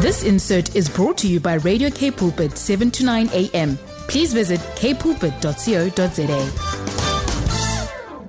This 0.00 0.22
insert 0.22 0.76
is 0.76 0.88
brought 0.88 1.18
to 1.18 1.28
you 1.28 1.40
by 1.40 1.54
Radio 1.54 1.90
K 1.90 2.10
Pulpit 2.10 2.56
7 2.56 2.90
to 2.92 3.04
9 3.04 3.30
a.m. 3.32 3.76
Please 4.08 4.32
visit 4.32 4.60
kpulpit.co.za. 4.76 6.38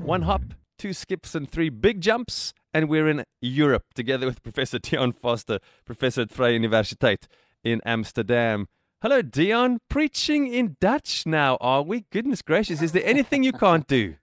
One 0.03 0.23
hop, 0.23 0.41
two 0.77 0.93
skips, 0.93 1.35
and 1.35 1.49
three 1.49 1.69
big 1.69 2.01
jumps, 2.01 2.53
and 2.73 2.89
we're 2.89 3.07
in 3.07 3.23
Europe 3.41 3.83
together 3.93 4.25
with 4.25 4.41
Professor 4.49 4.79
Dion 4.79 5.11
Forster, 5.11 5.59
Professor 5.85 6.21
at 6.21 6.29
Vrije 6.29 6.59
Universiteit 6.59 7.27
in 7.63 7.81
Amsterdam. 7.85 8.67
Hello, 9.01 9.21
Dion. 9.21 9.77
Preaching 9.89 10.51
in 10.51 10.75
Dutch 10.81 11.25
now, 11.25 11.55
are 11.61 11.83
we? 11.83 12.05
Goodness 12.11 12.41
gracious, 12.41 12.81
is 12.81 12.91
there 12.91 13.05
anything 13.05 13.43
you 13.43 13.53
can't 13.53 13.87
do? 13.87 14.15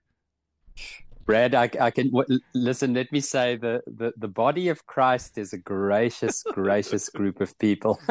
Brad, 1.27 1.53
I, 1.53 1.69
I 1.81 1.91
can 1.91 2.09
w- 2.09 2.39
listen. 2.55 2.93
Let 2.93 3.11
me 3.11 3.19
say 3.19 3.57
the, 3.57 3.83
the 3.85 4.13
the 4.17 4.29
body 4.29 4.69
of 4.69 4.85
Christ 4.87 5.37
is 5.37 5.53
a 5.53 5.57
gracious, 5.57 6.41
gracious 6.53 7.09
group 7.09 7.41
of 7.41 7.57
people. 7.59 7.99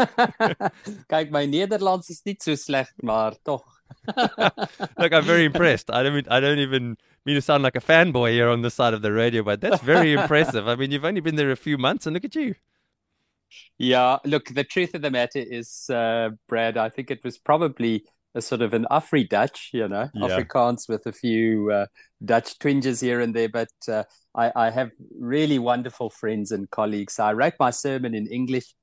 Kyk, 1.08 1.30
my 1.30 1.46
Nederlands 1.46 2.10
is 2.10 2.22
niet 2.24 2.42
so 2.42 2.54
slecht, 2.54 2.92
maar 3.02 3.34
toch. 3.42 3.64
Look, 4.98 5.12
I'm 5.14 5.24
very 5.24 5.46
impressed. 5.46 5.90
I 5.90 6.02
don't 6.02 6.14
mean, 6.14 6.26
I 6.30 6.40
don't 6.40 6.58
even 6.58 6.98
mean 7.24 7.36
to 7.36 7.42
sound 7.42 7.62
like 7.62 7.76
a 7.76 7.80
fanboy 7.80 8.32
here 8.32 8.50
on 8.50 8.62
the 8.62 8.70
side 8.70 8.92
of 8.94 9.00
the 9.00 9.12
radio, 9.12 9.42
but 9.42 9.62
that's 9.62 9.80
very 9.82 10.12
impressive. 10.12 10.68
I 10.68 10.76
mean, 10.76 10.90
you've 10.90 11.06
only 11.06 11.22
been 11.22 11.36
there 11.36 11.50
a 11.50 11.56
few 11.56 11.78
months, 11.78 12.06
and 12.06 12.14
look 12.14 12.24
at 12.24 12.34
you. 12.34 12.54
Yeah, 13.78 14.18
look, 14.24 14.46
the 14.48 14.64
truth 14.64 14.94
of 14.94 15.02
the 15.02 15.10
matter 15.10 15.38
is, 15.38 15.88
uh, 15.90 16.30
Brad, 16.48 16.76
I 16.76 16.90
think 16.90 17.10
it 17.10 17.24
was 17.24 17.38
probably 17.38 18.04
a 18.36 18.42
sort 18.42 18.60
of 18.60 18.74
an 18.74 18.86
Afri 18.90 19.28
Dutch, 19.28 19.70
you 19.72 19.88
know, 19.88 20.08
yeah. 20.14 20.28
Afrikaans 20.28 20.88
with 20.88 21.06
a 21.06 21.12
few 21.12 21.72
uh, 21.72 21.86
Dutch 22.24 22.58
twinges 22.58 23.00
here 23.00 23.20
and 23.20 23.34
there. 23.34 23.48
But 23.48 23.70
uh, 23.88 24.04
I, 24.34 24.52
I, 24.54 24.70
have 24.70 24.90
really 25.18 25.58
wonderful 25.58 26.10
friends 26.10 26.52
and 26.52 26.70
colleagues. 26.70 27.14
So 27.14 27.24
I 27.24 27.32
wrote 27.32 27.54
my 27.58 27.70
sermon 27.70 28.14
in 28.14 28.26
English, 28.26 28.74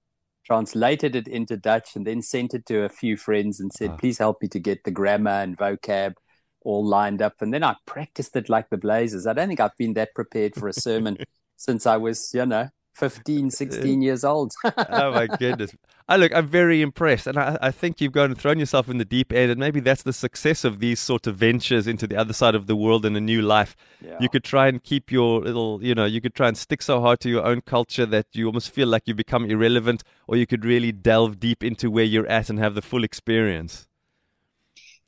translated 0.46 1.16
it 1.16 1.28
into 1.28 1.56
Dutch, 1.56 1.96
and 1.96 2.06
then 2.06 2.24
sent 2.24 2.56
it 2.56 2.66
to 2.66 2.84
a 2.84 2.90
few 2.90 3.16
friends 3.16 3.60
and 3.60 3.72
said, 3.72 3.92
oh. 3.92 3.98
please 3.98 4.18
help 4.18 4.42
me 4.42 4.48
to 4.50 4.60
get 4.60 4.84
the 4.84 4.92
grammar 4.92 5.30
and 5.30 5.58
vocab 5.58 6.16
all 6.62 6.86
lined 6.86 7.22
up. 7.22 7.36
And 7.40 7.54
then 7.54 7.64
I 7.64 7.76
practiced 7.86 8.36
it 8.36 8.50
like 8.50 8.70
the 8.70 8.78
blazers. 8.78 9.28
I 9.28 9.34
don't 9.34 9.48
think 9.48 9.60
I've 9.60 9.78
been 9.78 9.94
that 9.94 10.16
prepared 10.16 10.56
for 10.56 10.68
a 10.68 10.74
sermon 10.74 11.18
since 11.58 11.86
I 11.86 11.98
was, 11.98 12.32
you 12.34 12.46
know, 12.46 12.70
15, 12.94 13.48
uh, 13.48 13.50
16 13.50 14.02
years 14.02 14.24
old. 14.24 14.54
oh 14.64 15.12
my 15.12 15.28
goodness. 15.28 15.72
I 16.08 16.18
look, 16.18 16.34
I'm 16.36 16.48
very 16.48 16.82
impressed. 16.82 17.28
And 17.28 17.38
I, 17.38 17.58
I, 17.62 17.72
think 17.72 18.02
you've 18.02 18.12
gone 18.12 18.32
and 18.32 18.38
thrown 18.38 18.60
yourself 18.60 18.90
in 18.90 18.98
the 18.98 19.06
deep 19.06 19.32
end. 19.32 19.52
And 19.52 19.60
maybe 19.60 19.80
that's 19.80 20.04
the 20.04 20.12
success 20.12 20.64
of 20.64 20.80
these 20.80 21.00
sort 21.00 21.28
of 21.28 21.38
ventures 21.38 21.88
into 21.88 22.08
the 22.08 22.18
other 22.18 22.34
side 22.34 22.56
of 22.56 22.68
the 22.68 22.76
world 22.76 23.06
and 23.06 23.16
a 23.16 23.22
new 23.22 23.42
life. 23.42 23.76
Yeah. 24.02 24.18
You 24.20 24.28
could 24.28 24.44
try 24.44 24.68
and 24.68 24.84
keep 24.84 25.12
your 25.12 25.42
little, 25.42 25.82
you 25.82 25.96
know, 25.96 26.06
you 26.06 26.20
could 26.20 26.36
try 26.36 26.50
and 26.50 26.58
stick 26.58 26.82
so 26.82 27.00
hard 27.00 27.20
to 27.22 27.30
your 27.30 27.46
own 27.46 27.62
culture 27.62 28.06
that 28.08 28.28
you 28.34 28.48
almost 28.48 28.72
feel 28.72 28.88
like 28.88 29.04
you 29.06 29.14
become 29.14 29.46
irrelevant, 29.46 30.04
or 30.28 30.36
you 30.36 30.46
could 30.46 30.66
really 30.66 30.92
delve 30.92 31.40
deep 31.40 31.64
into 31.64 31.90
where 31.90 32.04
you're 32.04 32.28
at 32.28 32.50
and 32.50 32.60
have 32.60 32.76
the 32.76 32.82
full 32.82 33.04
experience. 33.04 33.88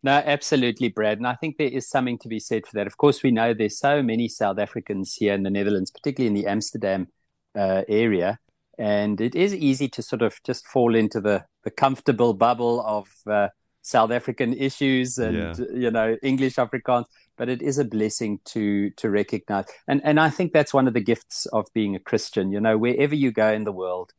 No, 0.01 0.21
absolutely, 0.23 0.89
Brad. 0.89 1.17
And 1.17 1.27
I 1.27 1.33
think 1.33 1.57
there 1.57 1.67
is 1.67 1.89
something 1.89 2.19
to 2.19 2.27
be 2.27 2.39
said 2.39 2.67
for 2.67 2.73
that. 2.75 2.85
Of 2.85 2.97
course, 2.97 3.23
we 3.23 3.31
know 3.31 3.53
there's 3.53 3.79
so 3.79 4.03
many 4.03 4.27
South 4.27 4.59
Africans 4.59 5.15
here 5.15 5.33
in 5.33 5.41
the 5.41 5.49
Netherlands, 5.49 5.89
particularly 5.89 6.27
in 6.27 6.35
the 6.35 6.47
Amsterdam 6.47 7.07
uh, 7.55 7.83
area. 7.87 8.39
And 8.77 9.21
it 9.21 9.35
is 9.35 9.53
easy 9.53 9.87
to 9.89 10.01
sort 10.01 10.21
of 10.21 10.37
just 10.43 10.67
fall 10.67 10.95
into 10.95 11.21
the, 11.21 11.45
the 11.63 11.71
comfortable 11.71 12.33
bubble 12.33 12.81
of 12.85 13.07
uh, 13.29 13.49
South 13.81 14.11
African 14.11 14.53
issues 14.53 15.17
and, 15.17 15.57
yeah. 15.57 15.65
you 15.73 15.91
know, 15.91 16.17
English 16.21 16.55
Afrikaans. 16.55 17.05
But 17.37 17.49
it 17.49 17.61
is 17.61 17.77
a 17.77 17.85
blessing 17.85 18.39
to 18.45 18.91
to 18.91 19.09
recognize. 19.09 19.65
And, 19.89 20.01
and 20.05 20.21
I 20.21 20.29
think 20.29 20.53
that's 20.53 20.73
one 20.73 20.87
of 20.87 20.93
the 20.93 21.01
gifts 21.01 21.45
of 21.47 21.65
being 21.73 21.95
a 21.95 21.99
Christian. 21.99 22.51
You 22.51 22.61
know, 22.61 22.77
wherever 22.77 23.13
you 23.13 23.31
go 23.31 23.51
in 23.51 23.65
the 23.65 23.73
world, 23.73 24.13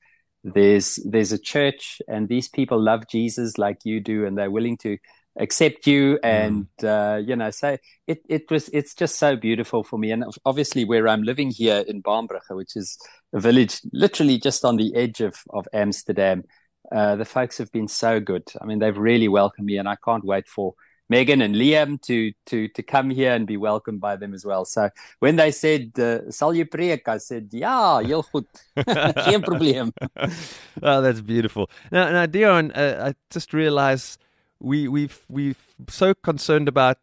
there's 0.44 0.96
there's 1.04 1.32
a 1.32 1.38
church 1.38 2.00
and 2.08 2.28
these 2.28 2.48
people 2.48 2.80
love 2.80 3.08
Jesus 3.10 3.58
like 3.58 3.78
you 3.84 4.00
do 4.00 4.26
and 4.26 4.38
they're 4.38 4.50
willing 4.50 4.76
to 4.78 4.96
accept 5.38 5.86
you 5.86 6.14
mm. 6.14 6.18
and 6.22 6.66
mm. 6.80 6.88
uh, 6.88 7.18
you 7.18 7.36
know 7.36 7.50
so 7.50 7.76
it 8.06 8.22
it 8.28 8.50
was 8.50 8.68
it's 8.70 8.94
just 8.94 9.18
so 9.18 9.36
beautiful 9.36 9.84
for 9.84 9.98
me 9.98 10.10
and 10.10 10.24
obviously 10.44 10.84
where 10.84 11.08
i'm 11.08 11.22
living 11.22 11.50
here 11.50 11.84
in 11.86 12.02
Baambrugge 12.02 12.50
which 12.50 12.76
is 12.76 12.98
a 13.32 13.40
village 13.40 13.80
literally 13.92 14.38
just 14.38 14.64
on 14.64 14.76
the 14.76 14.94
edge 14.94 15.20
of 15.20 15.36
of 15.50 15.66
amsterdam 15.72 16.44
uh, 16.92 17.16
the 17.16 17.24
folks 17.24 17.58
have 17.58 17.70
been 17.72 17.88
so 17.88 18.20
good 18.20 18.44
i 18.60 18.64
mean 18.64 18.78
they've 18.78 18.96
really 18.96 19.28
welcomed 19.28 19.66
me 19.66 19.76
and 19.76 19.88
i 19.88 19.96
can't 20.04 20.24
wait 20.24 20.48
for 20.48 20.74
Megan 21.08 21.40
and 21.40 21.54
Liam 21.54 22.00
to 22.02 22.32
to 22.46 22.68
to 22.68 22.82
come 22.82 23.10
here 23.10 23.32
and 23.32 23.46
be 23.46 23.56
welcomed 23.56 24.00
by 24.00 24.16
them 24.16 24.34
as 24.34 24.44
well. 24.44 24.64
So 24.64 24.90
when 25.20 25.36
they 25.36 25.52
said 25.52 25.92
uh, 25.98 26.30
"Sal 26.30 26.52
je 26.52 26.66
I 27.06 27.18
said, 27.18 27.48
"Yeah, 27.52 28.02
heel 28.02 28.24
goed, 28.24 28.46
geen 29.24 29.42
probleem." 29.42 29.92
oh, 30.82 31.00
that's 31.00 31.20
beautiful. 31.20 31.70
Now, 31.92 32.10
now, 32.10 32.26
Dion, 32.26 32.72
uh, 32.72 33.10
I 33.10 33.14
just 33.30 33.54
realized 33.54 34.18
we 34.60 34.88
we've 34.88 35.24
we've 35.28 35.74
so 35.88 36.14
concerned 36.14 36.68
about 36.68 36.98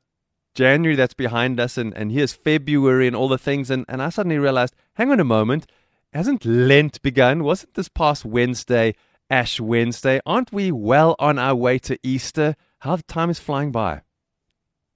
January 0.56 0.96
that's 0.96 1.14
behind 1.14 1.60
us 1.60 1.78
and, 1.78 1.96
and 1.96 2.12
here's 2.12 2.34
February 2.34 3.08
and 3.08 3.16
all 3.16 3.28
the 3.28 3.38
things 3.38 3.72
and, 3.72 3.86
and 3.88 4.02
I 4.02 4.10
suddenly 4.10 4.38
realized, 4.38 4.76
hang 4.96 5.12
on 5.12 5.20
a 5.20 5.26
moment, 5.26 5.66
hasn't 6.14 6.46
Lent 6.46 7.02
begun? 7.02 7.44
Wasn't 7.44 7.74
this 7.74 7.90
past 7.90 8.24
Wednesday 8.24 8.96
Ash 9.30 9.60
Wednesday? 9.60 10.20
Aren't 10.26 10.54
we 10.54 10.72
well 10.72 11.16
on 11.18 11.40
our 11.40 11.56
way 11.56 11.80
to 11.80 11.98
Easter? 12.04 12.56
How 12.80 12.98
the 12.98 13.04
time 13.04 13.30
is 13.30 13.40
flying 13.40 13.72
by. 13.72 14.02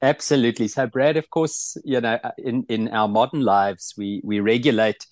Absolutely. 0.02 0.68
So 0.68 0.86
Brad, 0.86 1.18
of 1.18 1.30
course, 1.30 1.76
you 1.84 2.00
know, 2.02 2.20
in, 2.38 2.66
in 2.70 2.90
our 2.90 3.08
modern 3.08 3.42
lives 3.42 3.94
we 3.98 4.22
we 4.24 4.40
regulate 4.40 5.08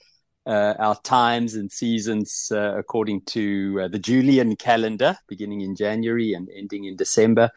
uh, 0.45 0.75
our 0.79 0.99
times 1.01 1.55
and 1.55 1.71
seasons 1.71 2.49
uh, 2.51 2.77
according 2.77 3.21
to 3.21 3.81
uh, 3.83 3.87
the 3.87 3.99
Julian 3.99 4.55
calendar, 4.55 5.17
beginning 5.27 5.61
in 5.61 5.75
January 5.75 6.33
and 6.33 6.49
ending 6.55 6.85
in 6.85 6.95
December. 6.95 7.49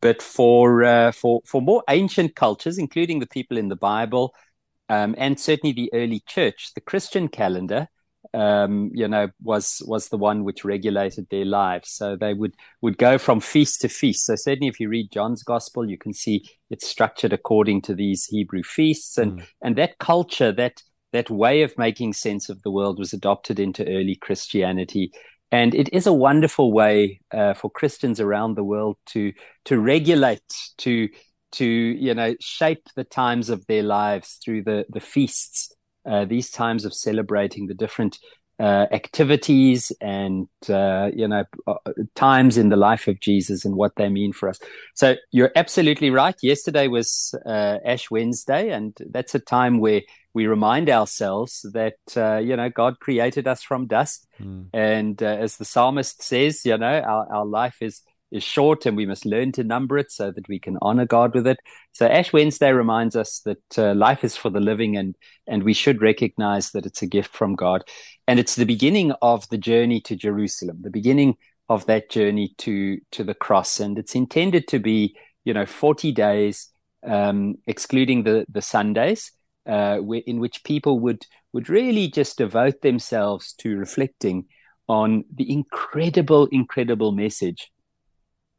But 0.00 0.20
for 0.20 0.82
uh, 0.82 1.12
for 1.12 1.42
for 1.46 1.62
more 1.62 1.84
ancient 1.88 2.34
cultures, 2.34 2.78
including 2.78 3.20
the 3.20 3.28
people 3.28 3.56
in 3.56 3.68
the 3.68 3.76
Bible, 3.76 4.34
um, 4.88 5.14
and 5.16 5.38
certainly 5.38 5.72
the 5.72 5.90
early 5.94 6.22
church, 6.26 6.72
the 6.74 6.80
Christian 6.80 7.28
calendar, 7.28 7.88
um, 8.34 8.90
you 8.94 9.06
know, 9.06 9.28
was 9.42 9.82
was 9.86 10.08
the 10.08 10.18
one 10.18 10.44
which 10.44 10.64
regulated 10.64 11.28
their 11.30 11.44
lives. 11.44 11.90
So 11.90 12.16
they 12.16 12.34
would 12.34 12.54
would 12.80 12.98
go 12.98 13.18
from 13.18 13.40
feast 13.40 13.80
to 13.82 13.88
feast. 13.88 14.26
So 14.26 14.34
certainly, 14.36 14.68
if 14.68 14.80
you 14.80 14.88
read 14.88 15.12
John's 15.12 15.42
Gospel, 15.42 15.88
you 15.88 15.98
can 15.98 16.12
see 16.12 16.48
it's 16.70 16.88
structured 16.88 17.32
according 17.32 17.82
to 17.82 17.94
these 17.94 18.24
Hebrew 18.26 18.62
feasts, 18.62 19.18
and 19.18 19.40
mm. 19.40 19.46
and 19.62 19.76
that 19.76 19.98
culture 19.98 20.52
that 20.52 20.82
that 21.12 21.30
way 21.30 21.62
of 21.62 21.76
making 21.78 22.12
sense 22.14 22.48
of 22.48 22.62
the 22.62 22.70
world 22.70 22.98
was 22.98 23.12
adopted 23.12 23.58
into 23.60 23.86
early 23.86 24.16
Christianity. 24.16 25.12
And 25.50 25.74
it 25.74 25.92
is 25.92 26.06
a 26.06 26.12
wonderful 26.12 26.72
way 26.72 27.20
uh, 27.30 27.54
for 27.54 27.70
Christians 27.70 28.20
around 28.20 28.54
the 28.54 28.64
world 28.64 28.96
to 29.06 29.32
to 29.66 29.78
regulate, 29.78 30.40
to 30.78 31.08
to 31.52 31.66
you 31.66 32.14
know 32.14 32.34
shape 32.40 32.86
the 32.96 33.04
times 33.04 33.50
of 33.50 33.66
their 33.66 33.82
lives 33.82 34.38
through 34.42 34.62
the 34.62 34.86
the 34.88 35.00
feasts, 35.00 35.70
uh, 36.06 36.24
these 36.24 36.50
times 36.50 36.86
of 36.86 36.94
celebrating 36.94 37.66
the 37.66 37.74
different 37.74 38.18
uh, 38.62 38.86
activities 38.92 39.90
and 40.00 40.46
uh, 40.68 41.10
you 41.12 41.26
know 41.26 41.44
uh, 41.66 41.74
times 42.14 42.56
in 42.56 42.68
the 42.68 42.76
life 42.76 43.08
of 43.08 43.18
Jesus 43.18 43.64
and 43.64 43.74
what 43.74 43.96
they 43.96 44.08
mean 44.08 44.32
for 44.32 44.48
us. 44.48 44.60
So 44.94 45.16
you're 45.32 45.50
absolutely 45.56 46.10
right. 46.10 46.36
Yesterday 46.40 46.86
was 46.86 47.34
uh, 47.44 47.78
Ash 47.84 48.08
Wednesday, 48.08 48.70
and 48.70 48.96
that's 49.10 49.34
a 49.34 49.40
time 49.40 49.80
where 49.80 50.02
we 50.32 50.46
remind 50.46 50.88
ourselves 50.88 51.66
that 51.72 51.98
uh, 52.16 52.36
you 52.36 52.56
know 52.56 52.70
God 52.70 53.00
created 53.00 53.48
us 53.48 53.64
from 53.64 53.88
dust, 53.88 54.28
mm. 54.40 54.66
and 54.72 55.20
uh, 55.20 55.26
as 55.26 55.56
the 55.56 55.64
psalmist 55.64 56.22
says, 56.22 56.64
you 56.64 56.78
know 56.78 57.00
our 57.00 57.34
our 57.34 57.44
life 57.44 57.78
is 57.80 58.02
is 58.32 58.42
short, 58.42 58.86
and 58.86 58.96
we 58.96 59.06
must 59.06 59.24
learn 59.24 59.52
to 59.52 59.62
number 59.62 59.98
it 59.98 60.10
so 60.10 60.30
that 60.30 60.48
we 60.48 60.58
can 60.58 60.78
honor 60.82 61.06
God 61.06 61.34
with 61.34 61.46
it. 61.46 61.58
So 61.92 62.06
Ash 62.06 62.32
Wednesday 62.32 62.72
reminds 62.72 63.14
us 63.14 63.40
that 63.40 63.78
uh, 63.78 63.94
life 63.94 64.24
is 64.24 64.36
for 64.36 64.50
the 64.50 64.60
living, 64.60 64.96
and 64.96 65.14
and 65.46 65.62
we 65.62 65.74
should 65.74 66.02
recognize 66.02 66.70
that 66.72 66.86
it's 66.86 67.02
a 67.02 67.06
gift 67.06 67.32
from 67.34 67.54
God, 67.54 67.84
and 68.26 68.40
it's 68.40 68.56
the 68.56 68.66
beginning 68.66 69.12
of 69.22 69.48
the 69.50 69.58
journey 69.58 70.00
to 70.02 70.16
Jerusalem, 70.16 70.78
the 70.80 70.90
beginning 70.90 71.36
of 71.68 71.86
that 71.86 72.10
journey 72.10 72.54
to 72.58 72.98
to 73.12 73.22
the 73.22 73.34
cross, 73.34 73.78
and 73.78 73.98
it's 73.98 74.14
intended 74.14 74.66
to 74.68 74.78
be 74.78 75.16
you 75.44 75.54
know 75.54 75.66
forty 75.66 76.10
days, 76.10 76.68
um, 77.06 77.56
excluding 77.66 78.24
the 78.24 78.46
the 78.48 78.62
Sundays 78.62 79.30
uh, 79.68 80.00
in 80.26 80.40
which 80.40 80.64
people 80.64 80.98
would 81.00 81.24
would 81.52 81.68
really 81.68 82.08
just 82.08 82.38
devote 82.38 82.80
themselves 82.80 83.52
to 83.54 83.76
reflecting 83.76 84.46
on 84.88 85.24
the 85.34 85.50
incredible, 85.50 86.46
incredible 86.50 87.12
message 87.12 87.70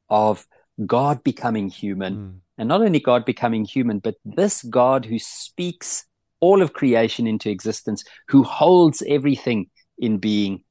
of 0.10 0.46
God 0.86 1.24
becoming 1.24 1.70
human, 1.70 2.16
mm. 2.16 2.40
and 2.58 2.70
not 2.70 2.82
only 2.82 3.00
God 3.00 3.26
becoming 3.26 3.66
human, 3.66 4.00
but 4.00 4.16
this 4.26 4.64
God 4.64 5.06
who 5.06 5.20
speaks 5.20 6.06
all 6.40 6.62
of 6.62 6.74
creation 6.74 7.28
into 7.28 7.50
existence, 7.50 8.04
who 8.28 8.44
holds 8.44 9.02
everything 9.08 9.70
in 9.98 10.18
being, 10.18 10.64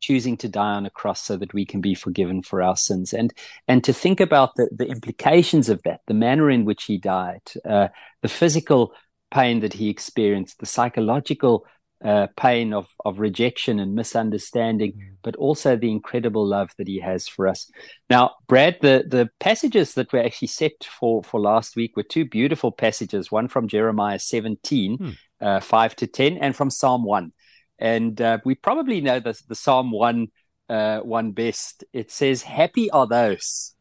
choosing 0.00 0.36
to 0.36 0.48
die 0.48 0.74
on 0.74 0.86
a 0.86 0.90
cross 0.90 1.22
so 1.22 1.36
that 1.36 1.54
we 1.54 1.64
can 1.64 1.80
be 1.80 1.94
forgiven 1.94 2.42
for 2.42 2.62
our 2.62 2.76
sins, 2.76 3.12
and 3.12 3.32
and 3.66 3.82
to 3.84 3.92
think 3.92 4.20
about 4.20 4.54
the 4.56 4.68
the 4.72 4.86
implications 4.86 5.68
of 5.68 5.82
that, 5.84 6.00
the 6.06 6.14
manner 6.14 6.50
in 6.50 6.64
which 6.64 6.84
He 6.84 6.98
died, 6.98 7.42
uh, 7.64 7.88
the 8.22 8.28
physical 8.28 8.92
pain 9.30 9.60
that 9.60 9.72
he 9.72 9.90
experienced, 9.90 10.58
the 10.58 10.66
psychological 10.66 11.66
uh, 12.04 12.26
pain 12.36 12.72
of, 12.72 12.88
of 13.04 13.18
rejection 13.18 13.78
and 13.80 13.94
misunderstanding, 13.94 14.92
mm. 14.92 15.16
but 15.22 15.36
also 15.36 15.76
the 15.76 15.90
incredible 15.90 16.46
love 16.46 16.70
that 16.78 16.88
he 16.88 17.00
has 17.00 17.26
for 17.26 17.48
us. 17.48 17.70
Now, 18.10 18.34
Brad, 18.46 18.78
the, 18.80 19.04
the 19.06 19.30
passages 19.40 19.94
that 19.94 20.12
were 20.12 20.22
actually 20.22 20.48
set 20.48 20.84
for, 20.84 21.22
for 21.22 21.40
last 21.40 21.74
week 21.76 21.96
were 21.96 22.02
two 22.02 22.24
beautiful 22.24 22.70
passages, 22.70 23.32
one 23.32 23.48
from 23.48 23.68
Jeremiah 23.68 24.18
17, 24.18 24.98
mm. 24.98 25.16
uh, 25.40 25.60
5 25.60 25.96
to 25.96 26.06
10, 26.06 26.38
and 26.38 26.54
from 26.54 26.70
Psalm 26.70 27.04
1. 27.04 27.32
And 27.78 28.20
uh, 28.20 28.38
we 28.44 28.54
probably 28.54 29.00
know 29.00 29.20
the, 29.20 29.40
the 29.48 29.54
Psalm 29.54 29.90
1 29.90 30.28
uh, 30.68 30.98
one 31.00 31.32
best. 31.32 31.84
It 31.92 32.10
says, 32.10 32.42
Happy 32.42 32.90
are 32.90 33.06
those 33.06 33.74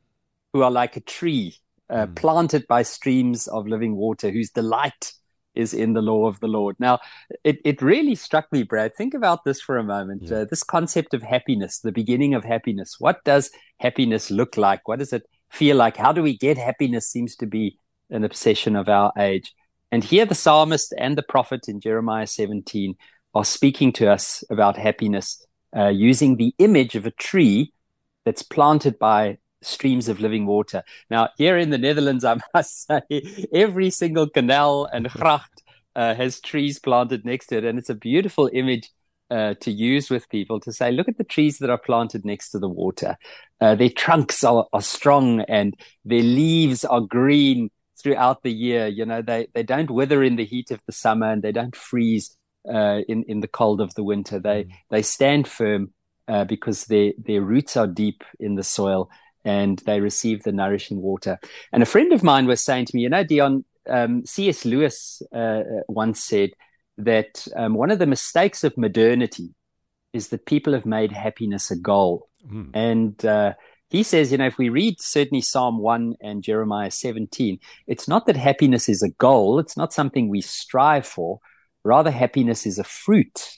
who 0.54 0.64
are 0.64 0.72
like 0.72 0.96
a 0.96 1.02
tree 1.02 1.56
uh, 1.90 2.06
mm. 2.06 2.16
planted 2.16 2.68
by 2.68 2.84
streams 2.84 3.48
of 3.48 3.68
living 3.68 3.96
water, 3.96 4.30
whose 4.30 4.52
delight 4.52 5.14
is 5.56 5.74
in 5.74 5.94
the 5.94 6.02
law 6.02 6.28
of 6.28 6.40
the 6.40 6.48
Lord. 6.48 6.76
Now, 6.80 7.00
it, 7.44 7.60
it 7.64 7.82
really 7.82 8.16
struck 8.16 8.52
me, 8.52 8.64
Brad. 8.64 8.96
Think 8.96 9.14
about 9.14 9.44
this 9.44 9.62
for 9.62 9.78
a 9.78 9.84
moment. 9.84 10.24
Yeah. 10.24 10.38
Uh, 10.38 10.46
this 10.46 10.64
concept 10.64 11.14
of 11.14 11.22
happiness, 11.22 11.80
the 11.80 11.92
beginning 11.92 12.34
of 12.34 12.44
happiness. 12.44 12.96
What 13.00 13.24
does 13.24 13.50
happiness 13.80 14.32
look 14.32 14.58
like? 14.58 14.88
What 14.88 15.00
does 15.00 15.14
it 15.14 15.24
feel 15.52 15.78
like? 15.78 15.98
How 15.98 16.12
do 16.12 16.22
we 16.22 16.38
get 16.38 16.58
happiness? 16.58 17.08
Seems 17.08 17.36
to 17.38 17.46
be 17.46 17.78
an 18.10 18.24
obsession 18.24 18.76
of 18.76 18.90
our 18.90 19.12
age. 19.18 19.54
And 19.92 20.04
here 20.04 20.26
the 20.26 20.36
psalmist 20.36 20.94
and 20.98 21.18
the 21.18 21.24
prophet 21.24 21.68
in 21.68 21.80
Jeremiah 21.80 22.28
17 22.28 22.96
are 23.34 23.46
speaking 23.46 23.92
to 23.94 24.12
us 24.12 24.44
about 24.50 24.78
happiness 24.78 25.46
uh, 25.76 25.88
using 25.88 26.38
the 26.38 26.54
image 26.58 26.96
of 26.96 27.06
a 27.06 27.12
tree 27.12 27.74
that's 28.26 28.44
planted 28.44 28.98
by 28.98 29.38
streams 29.66 30.08
of 30.08 30.20
living 30.20 30.46
water. 30.46 30.84
Now, 31.10 31.30
here 31.38 31.58
in 31.58 31.70
the 31.70 31.78
Netherlands, 31.78 32.24
I 32.24 32.38
must 32.54 32.88
say, 32.88 33.48
every 33.54 33.90
single 33.90 34.30
canal 34.30 34.86
and 34.92 35.08
gracht 35.08 35.64
uh, 35.96 36.14
has 36.16 36.40
trees 36.40 36.80
planted 36.80 37.26
next 37.26 37.48
to 37.48 37.58
it. 37.58 37.66
And 37.66 37.80
it's 37.80 37.90
a 37.90 37.96
beautiful 37.96 38.50
image 38.54 38.92
uh, 39.32 39.56
to 39.62 39.72
use 39.72 40.10
with 40.10 40.30
people 40.30 40.60
to 40.62 40.72
say, 40.72 40.92
look 40.92 41.08
at 41.08 41.18
the 41.18 41.24
trees 41.24 41.58
that 41.60 41.70
are 41.70 41.78
planted 41.78 42.26
next 42.26 42.52
to 42.52 42.60
the 42.60 42.70
water. 42.70 43.18
Uh, 43.60 43.76
their 43.76 43.90
trunks 43.90 44.44
are, 44.44 44.68
are 44.74 44.82
strong 44.82 45.42
and 45.42 45.76
their 46.04 46.22
leaves 46.22 46.86
are 46.86 47.02
green 47.02 47.70
throughout 48.02 48.44
the 48.44 48.52
year. 48.52 48.88
You 48.88 49.06
know, 49.06 49.22
they, 49.22 49.48
they 49.54 49.64
don't 49.64 49.90
wither 49.90 50.24
in 50.24 50.36
the 50.36 50.46
heat 50.46 50.72
of 50.72 50.82
the 50.86 50.92
summer 50.92 51.32
and 51.32 51.42
they 51.42 51.52
don't 51.52 51.76
freeze 51.76 52.36
uh, 52.72 53.02
in, 53.08 53.24
in 53.24 53.40
the 53.40 53.48
cold 53.48 53.82
of 53.82 53.94
the 53.96 54.04
winter. 54.04 54.40
They, 54.40 54.66
mm. 54.66 54.72
they 54.92 55.02
stand 55.02 55.48
firm 55.48 55.92
uh, 56.28 56.44
because 56.44 56.86
their, 56.86 57.14
their 57.18 57.42
roots 57.42 57.78
are 57.78 57.88
deep 57.88 58.24
in 58.40 58.56
the 58.56 58.64
soil 58.64 59.10
and 59.46 59.80
they 59.86 60.02
receive 60.02 60.44
the 60.44 60.52
nourishing 60.52 61.02
water. 61.02 61.40
And 61.72 61.82
a 61.84 61.86
friend 61.86 62.12
of 62.12 62.24
mine 62.24 62.48
was 62.48 62.64
saying 62.64 62.88
to 62.88 62.96
me, 62.96 63.04
you 63.04 63.10
know, 63.10 63.24
Dion, 63.24 63.64
um, 63.88 64.26
C.S. 64.26 64.66
Lewis 64.66 65.22
uh, 65.32 65.62
once 65.88 66.22
said 66.22 66.50
that 66.98 67.48
um, 67.56 67.76
one 67.76 67.92
of 67.92 68.00
the 68.00 68.08
mistakes 68.08 68.64
of 68.64 68.78
modernity 68.78 69.54
is 70.14 70.30
that 70.30 70.46
people 70.46 70.74
have 70.74 70.86
made 70.86 71.12
happiness 71.12 71.70
a 71.70 71.76
goal. 71.76 72.28
Mm. 72.52 72.72
And 72.74 73.26
uh, 73.26 73.54
he 73.90 74.02
says, 74.02 74.32
you 74.32 74.40
know, 74.40 74.48
if 74.48 74.58
we 74.58 74.70
read 74.70 75.00
certainly 75.00 75.42
Psalm 75.42 75.78
1 75.78 76.16
and 76.22 76.44
Jeremiah 76.44 76.90
17, 76.90 77.60
it's 77.86 78.08
not 78.08 78.26
that 78.26 78.36
happiness 78.36 78.90
is 78.90 79.04
a 79.04 79.10
goal, 79.10 79.60
it's 79.60 79.78
not 79.78 79.94
something 79.94 80.28
we 80.28 80.42
strive 80.42 81.06
for. 81.06 81.40
Rather, 81.84 82.10
happiness 82.10 82.66
is 82.66 82.80
a 82.80 82.84
fruit. 82.84 83.58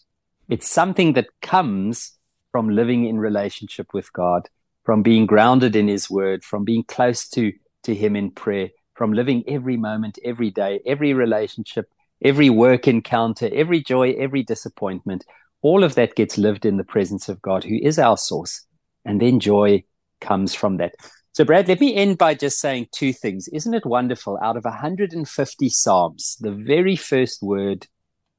It's 0.50 0.70
something 0.70 1.14
that 1.14 1.28
comes 1.42 2.12
from 2.52 2.70
living 2.70 3.06
in 3.06 3.20
relationship 3.20 3.94
with 3.94 4.12
God 4.12 4.50
from 4.88 5.04
being 5.04 5.26
grounded 5.26 5.76
in 5.76 5.90
his 5.90 6.10
word, 6.10 6.46
from 6.46 6.64
being 6.64 6.82
close 6.82 7.28
to, 7.28 7.52
to 7.84 7.94
him 7.94 8.16
in 8.16 8.32
prayer, 8.32 8.70
from 8.94 9.12
living 9.12 9.44
every 9.46 9.76
moment, 9.76 10.18
every 10.24 10.50
day, 10.50 10.80
every 10.86 11.14
relationship, 11.14 11.90
every 12.24 12.50
work 12.50 12.88
encounter, 12.88 13.50
every 13.54 13.84
joy, 13.84 14.14
every 14.14 14.44
disappointment. 14.44 15.26
All 15.62 15.84
of 15.84 15.96
that 15.96 16.16
gets 16.16 16.38
lived 16.38 16.66
in 16.66 16.78
the 16.78 16.86
presence 16.86 17.28
of 17.28 17.42
God, 17.42 17.66
who 17.66 17.76
is 17.76 18.00
our 18.00 18.16
source. 18.16 18.66
And 19.04 19.22
then 19.22 19.42
joy 19.42 19.84
comes 20.22 20.56
from 20.56 20.78
that. 20.78 20.96
So, 21.34 21.44
Brad, 21.44 21.68
let 21.68 21.82
me 21.82 21.94
end 21.94 22.18
by 22.18 22.34
just 22.34 22.58
saying 22.58 22.88
two 22.94 23.12
things. 23.12 23.50
Isn't 23.50 23.74
it 23.74 23.86
wonderful? 23.86 24.40
Out 24.42 24.56
of 24.56 24.64
150 24.64 25.68
Psalms, 25.68 26.38
the 26.40 26.54
very 26.54 26.96
first 26.96 27.44
word 27.44 27.88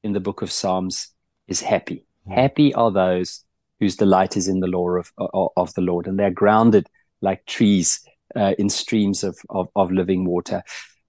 in 0.03 0.13
the 0.13 0.19
book 0.19 0.41
of 0.41 0.51
Psalms 0.51 1.09
is 1.47 1.61
happy. 1.61 2.07
Mm. 2.27 2.33
Happy 2.33 2.73
are 2.73 2.91
those 2.91 3.45
whose 3.79 3.95
delight 3.95 4.37
is 4.37 4.47
in 4.47 4.59
the 4.59 4.67
law 4.67 4.89
of, 4.89 5.11
of, 5.17 5.49
of 5.55 5.73
the 5.73 5.81
Lord. 5.81 6.07
And 6.07 6.19
they're 6.19 6.31
grounded 6.31 6.87
like 7.21 7.45
trees 7.45 8.01
uh, 8.35 8.53
in 8.57 8.69
streams 8.69 9.23
of, 9.23 9.37
of, 9.49 9.69
of 9.75 9.91
living 9.91 10.25
water. 10.25 10.63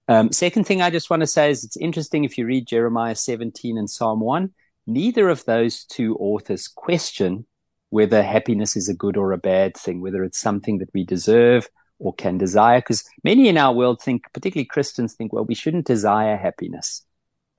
Um, 0.07 0.31
second 0.31 0.65
thing 0.65 0.81
I 0.81 0.89
just 0.89 1.09
want 1.09 1.21
to 1.21 1.27
say 1.27 1.51
is 1.51 1.63
it's 1.63 1.77
interesting 1.77 2.23
if 2.23 2.37
you 2.37 2.45
read 2.45 2.67
Jeremiah 2.67 3.15
17 3.15 3.77
and 3.77 3.89
Psalm 3.89 4.19
1, 4.19 4.51
neither 4.87 5.29
of 5.29 5.45
those 5.45 5.85
two 5.85 6.15
authors 6.17 6.67
question 6.67 7.45
whether 7.91 8.23
happiness 8.23 8.75
is 8.75 8.87
a 8.87 8.93
good 8.93 9.17
or 9.17 9.31
a 9.31 9.37
bad 9.37 9.75
thing, 9.75 10.01
whether 10.01 10.23
it's 10.23 10.39
something 10.39 10.77
that 10.77 10.89
we 10.93 11.03
deserve 11.03 11.69
or 11.99 12.13
can 12.13 12.37
desire. 12.37 12.79
Because 12.79 13.03
many 13.23 13.47
in 13.47 13.57
our 13.57 13.73
world 13.73 14.01
think, 14.01 14.23
particularly 14.33 14.65
Christians, 14.65 15.13
think, 15.13 15.33
well, 15.33 15.45
we 15.45 15.55
shouldn't 15.55 15.85
desire 15.85 16.37
happiness. 16.37 17.03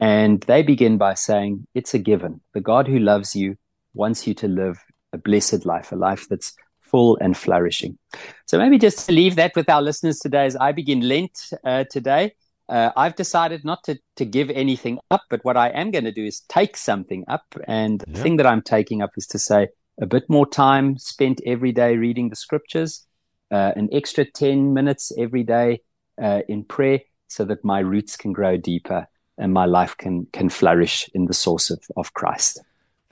And 0.00 0.41
they 0.43 0.62
begin 0.62 0.99
by 0.99 1.15
saying, 1.15 1.67
it's 1.75 1.94
a 1.94 1.99
given. 1.99 2.41
The 2.55 2.61
God 2.61 2.88
who 2.88 2.99
loves 2.99 3.37
you 3.37 3.56
wants 3.94 4.26
you 4.26 4.35
to 4.35 4.49
live 4.49 4.82
a 5.12 5.19
blessed 5.19 5.64
life, 5.67 5.93
a 5.93 5.97
life 5.97 6.29
that's 6.29 6.55
full 6.81 7.17
and 7.20 7.37
flourishing. 7.37 7.99
So 8.47 8.59
maybe 8.59 8.79
just 8.79 9.06
to 9.06 9.12
leave 9.12 9.37
that 9.37 9.56
with 9.56 9.69
our 9.69 9.82
listeners 9.82 10.19
today 10.19 10.44
as 10.44 10.56
I 10.56 10.73
begin 10.73 11.00
Lent 11.00 11.50
uh, 11.64 11.85
today. 11.91 12.35
Uh, 12.69 12.91
I've 12.97 13.17
decided 13.17 13.64
not 13.64 13.82
to, 13.85 13.99
to 14.17 14.25
give 14.25 14.49
anything 14.50 14.99
up, 15.11 15.23
but 15.29 15.44
what 15.44 15.56
I 15.56 15.69
am 15.69 15.91
going 15.91 16.05
to 16.05 16.12
do 16.12 16.25
is 16.25 16.41
take 16.49 16.76
something 16.76 17.25
up. 17.29 17.44
And 17.67 18.03
the 18.06 18.19
thing 18.23 18.37
that 18.37 18.47
I'm 18.47 18.62
taking 18.62 19.03
up 19.03 19.11
is 19.17 19.26
to 19.29 19.38
say 19.38 19.69
a 20.00 20.06
bit 20.06 20.29
more 20.29 20.47
time 20.47 20.97
spent 20.97 21.41
every 21.44 21.73
day 21.73 21.97
reading 21.97 22.31
the 22.31 22.37
scriptures, 22.37 23.06
uh, 23.50 23.73
an 23.76 23.88
extra 23.93 24.25
10 24.25 24.73
minutes 24.73 25.12
every 25.19 25.43
day 25.43 25.82
uh, 26.23 26.43
in 26.49 26.65
prayer 26.65 27.00
so 27.29 27.44
that 27.44 27.65
my 27.65 27.81
roots 27.81 28.17
can 28.17 28.32
grow 28.32 28.56
deeper 28.56 29.06
and 29.38 29.53
my 29.53 29.65
life 29.65 29.97
can, 29.97 30.26
can 30.32 30.49
flourish 30.49 31.11
in 31.15 31.26
the 31.26 31.35
source 31.35 31.70
of, 31.70 31.82
of 31.97 32.15
Christ. 32.15 32.61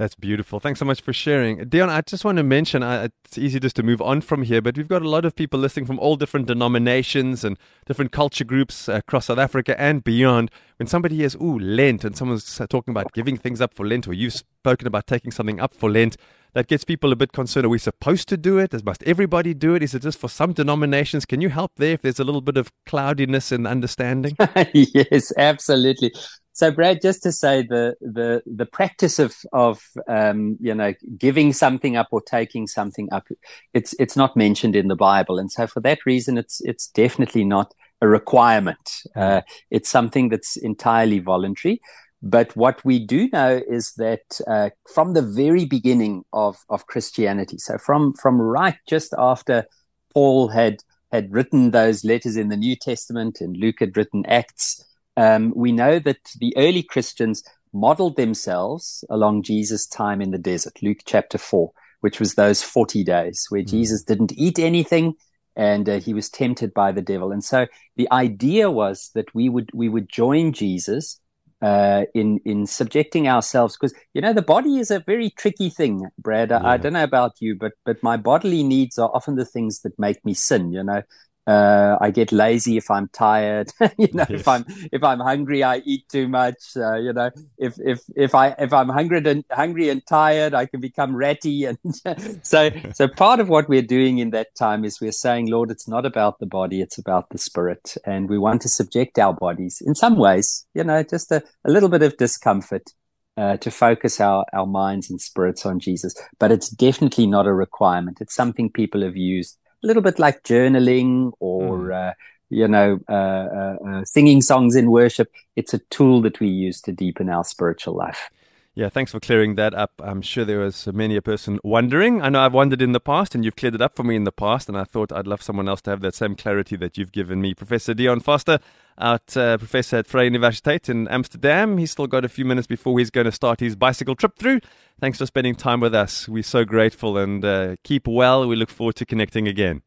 That's 0.01 0.15
beautiful. 0.15 0.61
Thanks 0.61 0.79
so 0.79 0.87
much 0.87 1.03
for 1.03 1.13
sharing. 1.13 1.69
Dion, 1.69 1.91
I 1.91 2.01
just 2.01 2.25
want 2.25 2.39
to 2.39 2.43
mention 2.43 2.83
uh, 2.83 3.09
it's 3.27 3.37
easy 3.37 3.61
just 3.61 3.77
to 3.77 3.83
move 3.83 4.01
on 4.01 4.23
from 4.23 4.45
here, 4.45 4.63
but 4.63 4.79
we've 4.79 4.89
got 4.89 5.03
a 5.03 5.09
lot 5.11 5.27
of 5.27 5.37
people 5.37 5.61
listening 5.61 5.85
from 5.85 5.99
all 5.99 6.17
different 6.17 6.47
denominations 6.47 7.45
and 7.45 7.59
different 7.85 8.11
culture 8.11 8.45
groups 8.45 8.89
across 8.89 9.27
South 9.27 9.37
Africa 9.37 9.79
and 9.79 10.03
beyond. 10.03 10.51
When 10.79 10.87
somebody 10.87 11.17
hears, 11.17 11.35
ooh, 11.35 11.59
Lent, 11.59 12.03
and 12.03 12.17
someone's 12.17 12.59
talking 12.71 12.93
about 12.93 13.13
giving 13.13 13.37
things 13.37 13.61
up 13.61 13.75
for 13.75 13.87
Lent, 13.87 14.09
or 14.09 14.15
you've 14.15 14.33
spoken 14.33 14.87
about 14.87 15.07
taking 15.07 15.33
something 15.33 15.61
up 15.61 15.75
for 15.75 15.91
Lent, 15.91 16.17
that 16.55 16.67
gets 16.67 16.85
people 16.85 17.13
a 17.13 17.17
bit 17.17 17.33
concerned. 17.33 17.67
Are 17.67 17.69
we 17.69 17.79
supposed 17.79 18.27
to 18.31 18.39
do 18.39 18.57
it? 18.57 18.83
Must 18.83 19.03
everybody 19.03 19.53
do 19.53 19.75
it? 19.75 19.83
Is 19.83 19.95
it 19.95 20.01
just 20.01 20.19
for 20.19 20.31
some 20.31 20.55
denominations? 20.55 21.27
Can 21.27 21.43
you 21.43 21.51
help 21.51 21.73
there 21.77 21.93
if 21.93 22.01
there's 22.01 22.19
a 22.19 22.25
little 22.25 22.41
bit 22.41 22.57
of 22.57 22.73
cloudiness 22.87 23.53
in 23.53 23.65
the 23.65 23.71
understanding? 23.71 24.35
yes, 24.73 25.31
absolutely. 25.37 26.15
So, 26.61 26.71
Brad, 26.71 27.01
just 27.01 27.23
to 27.23 27.33
say 27.33 27.63
the 27.63 27.97
the 28.03 28.43
the 28.45 28.67
practice 28.67 29.19
of 29.19 29.35
of 29.51 29.83
um, 30.07 30.59
you 30.61 30.75
know 30.75 30.93
giving 31.17 31.55
something 31.55 31.97
up 31.97 32.09
or 32.11 32.21
taking 32.21 32.67
something 32.67 33.09
up, 33.13 33.29
it's 33.73 33.95
it's 33.99 34.15
not 34.15 34.37
mentioned 34.37 34.77
in 34.77 34.89
the 34.89 34.95
Bible, 34.95 35.39
and 35.39 35.51
so 35.51 35.67
for 35.67 35.81
that 35.81 36.05
reason, 36.05 36.37
it's 36.37 36.61
it's 36.61 36.89
definitely 36.89 37.45
not 37.45 37.73
a 38.03 38.09
requirement. 38.09 38.91
Uh, 39.17 39.41
it's 39.71 39.89
something 39.89 40.29
that's 40.29 40.59
entirely 40.59 41.19
voluntary. 41.19 41.81
But 42.23 42.55
what 42.55 42.85
we 42.85 43.07
do 43.07 43.31
know 43.33 43.63
is 43.67 43.95
that 43.95 44.39
uh, 44.47 44.69
from 44.93 45.15
the 45.15 45.23
very 45.23 45.65
beginning 45.65 46.25
of 46.35 46.59
of 46.69 46.87
Christianity, 46.87 47.57
so 47.57 47.79
from 47.79 48.13
from 48.13 48.39
right 48.39 48.77
just 48.87 49.15
after 49.17 49.65
Paul 50.13 50.49
had 50.49 50.83
had 51.11 51.33
written 51.33 51.71
those 51.71 52.05
letters 52.05 52.37
in 52.37 52.51
the 52.51 52.59
New 52.59 52.77
Testament 52.77 53.41
and 53.41 53.57
Luke 53.57 53.81
had 53.81 53.97
written 53.97 54.27
Acts 54.27 54.85
um, 55.21 55.53
we 55.55 55.71
know 55.71 55.99
that 55.99 56.31
the 56.39 56.55
early 56.57 56.83
Christians 56.83 57.45
modeled 57.75 58.17
themselves 58.17 59.05
along 59.11 59.43
Jesus' 59.43 59.87
time 59.87 60.23
in 60.23 60.31
the 60.31 60.39
desert, 60.39 60.83
Luke 60.83 61.01
chapter 61.05 61.37
4, 61.37 61.71
which 62.01 62.19
was 62.19 62.35
those 62.35 62.63
40 62.63 63.05
days 63.05 63.45
where 63.51 63.63
mm. 63.63 63.69
Jesus 63.69 64.03
didn't 64.03 64.33
eat 64.33 64.59
anything 64.59 65.15
and 65.57 65.91
uh, 65.91 66.01
he 66.01 66.15
was 66.15 66.31
tempted 66.31 66.73
by 66.73 66.91
the 66.91 67.03
devil. 67.03 67.33
And 67.33 67.45
so 67.45 67.67
the 67.97 68.11
idea 68.11 68.71
was 68.71 69.11
that 69.15 69.35
we 69.35 69.51
would 69.51 69.71
we 69.75 69.91
would 69.91 70.09
join 70.09 70.55
Jesus 70.55 71.21
uh, 71.61 72.05
in 72.15 72.41
in 72.47 72.67
subjecting 72.67 73.29
ourselves 73.29 73.77
because 73.77 73.95
you 74.15 74.23
know 74.23 74.33
the 74.33 74.41
body 74.41 74.79
is 74.79 74.91
a 74.91 75.01
very 75.01 75.29
tricky 75.29 75.69
thing, 75.69 76.09
Brad. 76.19 76.49
Yeah. 76.49 76.63
I, 76.63 76.75
I, 76.75 76.77
don't 76.79 76.95
know 76.95 77.05
about 77.05 77.33
you, 77.41 77.57
but 77.57 77.73
but 77.85 78.03
my 78.03 78.17
bodily 78.17 78.63
needs 78.63 78.99
are 78.99 79.11
often 79.13 79.37
the 79.37 79.45
things 79.45 79.83
that 79.83 79.99
make 79.99 80.25
me 80.25 80.33
sin. 80.33 80.73
You 80.73 80.83
know, 80.83 81.03
uh, 81.47 81.97
I 82.01 82.11
get 82.11 82.33
lazy 82.33 82.77
if 82.77 82.91
I'm 82.91 83.09
tired. 83.09 83.73
you 83.99 84.09
know, 84.13 84.27
yes. 84.29 84.41
if 84.41 84.49
I'm 84.49 84.65
if 84.93 85.03
I'm 85.03 85.21
hungry, 85.21 85.63
I 85.63 85.79
eat 85.79 86.09
too 86.09 86.29
much. 86.29 86.77
Uh, 86.77 86.97
you 86.97 87.13
know, 87.13 87.31
if 87.59 87.75
if 87.79 88.01
if 88.15 88.35
I 88.35 88.55
if 88.59 88.73
I'm 88.73 88.89
hungry 88.89 89.23
and 89.25 89.45
hungry 89.51 89.89
and 89.89 90.07
tired, 90.07 90.55
I 90.55 90.67
can 90.67 90.81
become 90.81 91.17
ratty. 91.17 91.65
And 91.65 91.79
so 92.43 92.71
so 92.95 93.09
part 93.09 93.41
of 93.41 93.49
what 93.49 93.69
we're 93.69 93.83
doing 93.83 94.19
in 94.19 94.31
that 94.31 94.55
time 94.55 94.85
is 94.85 95.01
we're 95.01 95.13
saying, 95.13 95.51
Lord, 95.51 95.71
it's 95.71 95.89
not 95.89 96.07
about 96.07 96.39
the 96.39 96.47
body, 96.47 96.81
it's 96.81 96.99
about 96.99 97.31
the 97.31 97.39
spirit, 97.39 97.97
and 98.05 98.29
we 98.29 98.39
want 98.39 98.63
to 98.63 98.69
subject 98.69 99.19
our 99.19 99.35
bodies 99.35 99.83
in 99.85 99.95
some 99.95 100.17
ways. 100.17 100.67
You 100.75 100.85
know, 100.85 101.03
just 101.03 101.33
a, 101.33 101.43
a 101.65 101.71
little 101.71 101.89
bit 101.89 102.03
of 102.03 102.17
discomfort 102.17 102.93
uh, 103.37 103.57
to 103.57 103.71
focus 103.71 104.21
our, 104.21 104.45
our 104.53 104.67
minds 104.67 105.11
and 105.11 105.21
spirits 105.21 105.65
on 105.65 105.81
Jesus. 105.81 106.15
But 106.39 106.53
it's 106.53 106.69
definitely 106.69 107.27
not 107.27 107.47
a 107.47 107.53
requirement. 107.53 108.19
It's 108.21 108.35
something 108.35 108.71
people 108.71 109.03
have 109.03 109.17
used 109.17 109.57
a 109.83 109.87
little 109.87 110.03
bit 110.03 110.19
like 110.19 110.43
journaling 110.43 111.33
or, 111.41 111.79
mm. 111.79 112.11
uh, 112.11 112.15
you 112.49 112.69
know, 112.69 112.99
uh, 113.09 113.13
uh, 113.13 113.77
uh, 113.87 114.05
singing 114.05 114.43
songs 114.43 114.77
in 114.77 114.91
worship. 114.91 115.31
It's 115.57 115.75
a 115.75 115.79
tool 115.91 116.21
that 116.23 116.41
we 116.41 116.49
use 116.49 116.81
to 116.83 116.93
deepen 116.93 117.29
our 117.29 117.45
spiritual 117.45 117.95
life. 117.95 118.31
Yeah, 118.75 118.89
thanks 118.89 119.11
for 119.11 119.19
clearing 119.19 119.57
that 119.57 119.75
up. 119.75 119.93
I'm 120.03 120.23
sure 120.23 120.45
there 120.45 120.61
was 120.61 120.87
many 120.87 121.17
a 121.17 121.23
person 121.23 121.59
wondering. 121.65 122.23
I 122.23 122.29
know 122.29 122.41
I've 122.41 122.55
wondered 122.55 122.81
in 122.81 122.93
the 122.93 123.01
past, 123.01 123.35
and 123.35 123.45
you've 123.45 123.57
cleared 123.57 123.75
it 123.75 123.83
up 123.83 123.97
for 123.97 124.05
me 124.05 124.15
in 124.15 124.25
the 124.25 124.33
past, 124.33 124.69
and 124.69 124.79
I 124.79 124.85
thought 124.85 125.13
I'd 125.13 125.27
love 125.27 125.43
someone 125.43 125.69
else 125.69 125.83
to 125.83 125.91
have 125.91 126.01
that 126.03 126.15
same 126.15 126.37
clarity 126.37 126.77
that 126.77 126.97
you've 126.97 127.11
given 127.11 127.41
me. 127.41 127.53
Professor 127.53 127.95
Dion 127.95 128.21
Forster, 128.21 128.61
out 129.01 129.37
uh, 129.37 129.59
professor 129.59 129.97
at 129.97 130.07
Vrije 130.07 130.31
Universiteit 130.31 130.89
in 130.89 131.09
Amsterdam. 131.09 131.79
He's 131.79 131.91
still 131.91 132.07
got 132.07 132.25
a 132.25 132.29
few 132.29 132.45
minutes 132.45 132.67
before 132.67 132.99
he's 132.99 133.11
going 133.11 133.25
to 133.25 133.33
start 133.33 133.61
his 133.61 133.77
bicycle 133.77 134.15
trip 134.15 134.37
through. 134.39 134.61
Thanks 135.01 135.19
for 135.19 135.27
spending 135.27 135.55
time 135.55 135.81
with 135.81 135.95
us. 135.95 136.29
We're 136.29 136.43
so 136.43 136.65
grateful, 136.65 137.17
and 137.17 137.45
uh, 137.45 137.77
keep 137.85 138.07
well. 138.07 138.47
We 138.47 138.57
look 138.57 138.71
forward 138.71 138.97
to 138.97 139.07
connecting 139.07 139.49
again. 139.49 139.83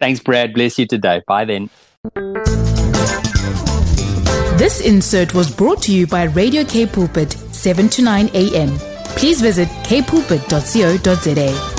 Thanks, 0.00 0.20
Brad. 0.20 0.54
Bless 0.54 0.78
you 0.78 0.86
today. 0.86 1.22
Bye 1.26 1.44
then. 1.44 1.70
This 4.58 4.80
insert 4.80 5.34
was 5.34 5.54
brought 5.54 5.82
to 5.82 5.92
you 5.92 6.06
by 6.06 6.24
Radio 6.24 6.64
K 6.64 6.86
Pulpit, 6.86 7.32
7 7.32 7.88
to 7.90 8.02
9 8.02 8.30
a.m. 8.34 8.76
Please 9.16 9.40
visit 9.40 9.68
kpulpit.co.za. 9.84 11.77